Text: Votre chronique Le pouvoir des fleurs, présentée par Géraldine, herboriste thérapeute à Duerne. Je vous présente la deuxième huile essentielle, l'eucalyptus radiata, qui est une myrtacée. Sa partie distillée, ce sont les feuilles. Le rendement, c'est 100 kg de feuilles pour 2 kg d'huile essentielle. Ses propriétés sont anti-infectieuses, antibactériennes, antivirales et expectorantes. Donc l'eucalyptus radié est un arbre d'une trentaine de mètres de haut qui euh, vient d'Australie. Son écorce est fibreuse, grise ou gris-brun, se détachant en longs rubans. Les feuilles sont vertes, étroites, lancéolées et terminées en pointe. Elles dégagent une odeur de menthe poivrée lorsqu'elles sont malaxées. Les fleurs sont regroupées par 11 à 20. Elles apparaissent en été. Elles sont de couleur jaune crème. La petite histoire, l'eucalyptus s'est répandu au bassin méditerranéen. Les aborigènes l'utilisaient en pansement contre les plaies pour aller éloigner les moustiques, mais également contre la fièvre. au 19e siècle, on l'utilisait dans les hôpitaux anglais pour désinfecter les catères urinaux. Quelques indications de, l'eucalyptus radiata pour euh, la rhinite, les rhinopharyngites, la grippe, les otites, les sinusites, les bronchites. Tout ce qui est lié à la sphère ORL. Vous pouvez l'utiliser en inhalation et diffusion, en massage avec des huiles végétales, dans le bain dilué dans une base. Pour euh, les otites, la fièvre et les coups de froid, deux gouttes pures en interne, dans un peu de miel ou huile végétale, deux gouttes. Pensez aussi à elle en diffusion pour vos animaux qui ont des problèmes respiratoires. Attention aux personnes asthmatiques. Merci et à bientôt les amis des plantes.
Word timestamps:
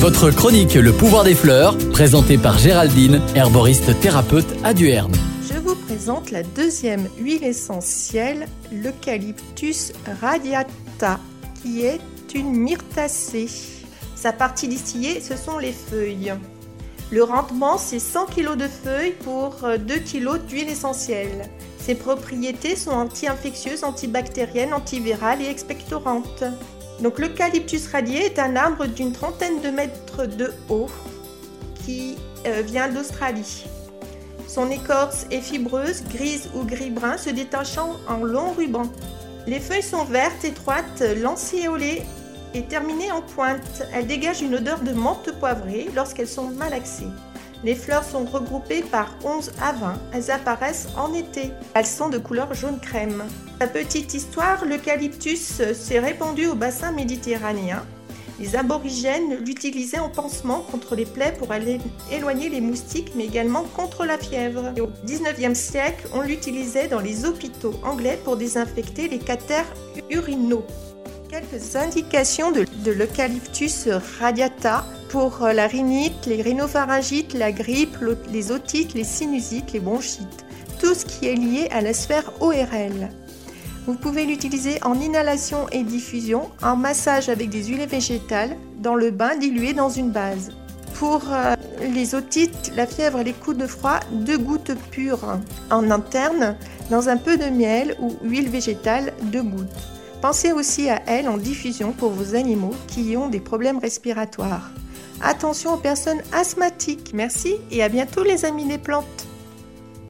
Votre 0.00 0.30
chronique 0.30 0.76
Le 0.76 0.92
pouvoir 0.94 1.24
des 1.24 1.34
fleurs, 1.34 1.76
présentée 1.92 2.38
par 2.38 2.56
Géraldine, 2.56 3.20
herboriste 3.34 4.00
thérapeute 4.00 4.46
à 4.64 4.72
Duerne. 4.72 5.12
Je 5.46 5.58
vous 5.58 5.74
présente 5.74 6.30
la 6.30 6.42
deuxième 6.42 7.06
huile 7.18 7.44
essentielle, 7.44 8.48
l'eucalyptus 8.72 9.92
radiata, 10.22 11.20
qui 11.60 11.84
est 11.84 12.00
une 12.34 12.50
myrtacée. 12.50 13.50
Sa 14.14 14.32
partie 14.32 14.68
distillée, 14.68 15.20
ce 15.20 15.36
sont 15.36 15.58
les 15.58 15.72
feuilles. 15.72 16.32
Le 17.10 17.22
rendement, 17.22 17.76
c'est 17.76 17.98
100 17.98 18.24
kg 18.24 18.56
de 18.56 18.68
feuilles 18.68 19.16
pour 19.22 19.68
2 19.86 19.98
kg 19.98 20.42
d'huile 20.48 20.70
essentielle. 20.70 21.50
Ses 21.78 21.94
propriétés 21.94 22.74
sont 22.74 22.92
anti-infectieuses, 22.92 23.84
antibactériennes, 23.84 24.72
antivirales 24.72 25.42
et 25.42 25.50
expectorantes. 25.50 26.44
Donc 27.02 27.18
l'eucalyptus 27.18 27.88
radié 27.88 28.26
est 28.26 28.38
un 28.38 28.56
arbre 28.56 28.86
d'une 28.86 29.12
trentaine 29.12 29.60
de 29.60 29.68
mètres 29.68 30.26
de 30.26 30.52
haut 30.68 30.90
qui 31.84 32.16
euh, 32.46 32.62
vient 32.64 32.88
d'Australie. 32.88 33.64
Son 34.46 34.70
écorce 34.70 35.26
est 35.30 35.40
fibreuse, 35.40 36.02
grise 36.04 36.50
ou 36.54 36.64
gris-brun, 36.64 37.16
se 37.16 37.30
détachant 37.30 37.96
en 38.08 38.24
longs 38.24 38.52
rubans. 38.52 38.90
Les 39.46 39.60
feuilles 39.60 39.82
sont 39.82 40.04
vertes, 40.04 40.44
étroites, 40.44 41.02
lancéolées 41.22 42.02
et 42.52 42.62
terminées 42.62 43.12
en 43.12 43.22
pointe. 43.22 43.82
Elles 43.92 44.06
dégagent 44.06 44.42
une 44.42 44.56
odeur 44.56 44.80
de 44.80 44.92
menthe 44.92 45.30
poivrée 45.38 45.88
lorsqu'elles 45.94 46.28
sont 46.28 46.48
malaxées. 46.48 47.06
Les 47.62 47.74
fleurs 47.74 48.04
sont 48.04 48.24
regroupées 48.24 48.82
par 48.82 49.14
11 49.22 49.52
à 49.60 49.72
20. 49.72 49.94
Elles 50.14 50.30
apparaissent 50.30 50.88
en 50.96 51.12
été. 51.12 51.50
Elles 51.74 51.86
sont 51.86 52.08
de 52.08 52.16
couleur 52.16 52.54
jaune 52.54 52.80
crème. 52.80 53.24
La 53.60 53.66
petite 53.66 54.14
histoire, 54.14 54.64
l'eucalyptus 54.64 55.60
s'est 55.74 55.98
répandu 55.98 56.46
au 56.46 56.54
bassin 56.54 56.92
méditerranéen. 56.92 57.84
Les 58.40 58.56
aborigènes 58.56 59.44
l'utilisaient 59.44 59.98
en 59.98 60.08
pansement 60.08 60.60
contre 60.60 60.96
les 60.96 61.04
plaies 61.04 61.34
pour 61.38 61.52
aller 61.52 61.78
éloigner 62.10 62.48
les 62.48 62.62
moustiques, 62.62 63.12
mais 63.14 63.26
également 63.26 63.64
contre 63.76 64.06
la 64.06 64.16
fièvre. 64.16 64.72
au 64.80 64.88
19e 65.06 65.54
siècle, 65.54 66.08
on 66.14 66.22
l'utilisait 66.22 66.88
dans 66.88 67.00
les 67.00 67.26
hôpitaux 67.26 67.74
anglais 67.84 68.18
pour 68.24 68.38
désinfecter 68.38 69.08
les 69.08 69.18
catères 69.18 69.70
urinaux. 70.08 70.64
Quelques 71.30 71.76
indications 71.76 72.50
de, 72.50 72.66
l'eucalyptus 72.90 73.86
radiata 74.18 74.84
pour 75.10 75.44
euh, 75.44 75.52
la 75.52 75.68
rhinite, 75.68 76.26
les 76.26 76.42
rhinopharyngites, 76.42 77.34
la 77.34 77.52
grippe, 77.52 77.96
les 78.32 78.50
otites, 78.50 78.94
les 78.94 79.04
sinusites, 79.04 79.72
les 79.72 79.78
bronchites. 79.78 80.44
Tout 80.80 80.92
ce 80.92 81.04
qui 81.04 81.28
est 81.28 81.36
lié 81.36 81.68
à 81.70 81.82
la 81.82 81.92
sphère 81.92 82.32
ORL. 82.40 83.10
Vous 83.86 83.94
pouvez 83.94 84.26
l'utiliser 84.26 84.82
en 84.82 85.00
inhalation 85.00 85.68
et 85.70 85.84
diffusion, 85.84 86.50
en 86.62 86.74
massage 86.74 87.28
avec 87.28 87.48
des 87.48 87.62
huiles 87.62 87.86
végétales, 87.86 88.56
dans 88.80 88.96
le 88.96 89.12
bain 89.12 89.36
dilué 89.36 89.72
dans 89.72 89.90
une 89.90 90.10
base. 90.10 90.50
Pour 90.94 91.22
euh, 91.30 91.54
les 91.94 92.16
otites, 92.16 92.72
la 92.74 92.88
fièvre 92.88 93.20
et 93.20 93.24
les 93.24 93.34
coups 93.34 93.56
de 93.56 93.68
froid, 93.68 94.00
deux 94.10 94.38
gouttes 94.38 94.72
pures 94.90 95.38
en 95.70 95.90
interne, 95.92 96.56
dans 96.90 97.08
un 97.08 97.16
peu 97.16 97.36
de 97.36 97.50
miel 97.50 97.94
ou 98.00 98.16
huile 98.20 98.48
végétale, 98.48 99.12
deux 99.22 99.44
gouttes. 99.44 99.99
Pensez 100.20 100.52
aussi 100.52 100.90
à 100.90 101.00
elle 101.06 101.28
en 101.28 101.38
diffusion 101.38 101.92
pour 101.92 102.10
vos 102.10 102.34
animaux 102.34 102.74
qui 102.86 103.16
ont 103.16 103.28
des 103.28 103.40
problèmes 103.40 103.78
respiratoires. 103.78 104.70
Attention 105.22 105.74
aux 105.74 105.78
personnes 105.78 106.22
asthmatiques. 106.32 107.12
Merci 107.14 107.54
et 107.70 107.82
à 107.82 107.88
bientôt 107.88 108.22
les 108.22 108.44
amis 108.44 108.66
des 108.66 108.78
plantes. 108.78 109.29